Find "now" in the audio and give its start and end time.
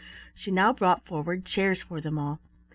0.49-0.73